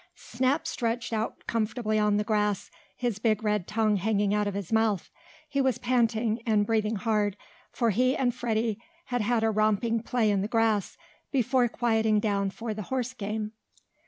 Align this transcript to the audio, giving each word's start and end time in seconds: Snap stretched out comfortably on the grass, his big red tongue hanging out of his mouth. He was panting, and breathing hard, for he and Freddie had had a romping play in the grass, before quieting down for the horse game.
Snap 0.15 0.65
stretched 0.65 1.13
out 1.13 1.45
comfortably 1.45 1.99
on 1.99 2.17
the 2.17 2.23
grass, 2.23 2.71
his 2.97 3.19
big 3.19 3.43
red 3.43 3.67
tongue 3.67 3.97
hanging 3.97 4.33
out 4.33 4.47
of 4.47 4.55
his 4.55 4.73
mouth. 4.73 5.11
He 5.47 5.61
was 5.61 5.77
panting, 5.77 6.41
and 6.43 6.65
breathing 6.65 6.95
hard, 6.95 7.37
for 7.71 7.91
he 7.91 8.17
and 8.17 8.33
Freddie 8.33 8.81
had 9.05 9.21
had 9.21 9.43
a 9.43 9.51
romping 9.51 10.01
play 10.01 10.31
in 10.31 10.41
the 10.41 10.47
grass, 10.47 10.97
before 11.31 11.67
quieting 11.67 12.19
down 12.19 12.49
for 12.49 12.73
the 12.73 12.81
horse 12.89 13.13
game. 13.13 13.51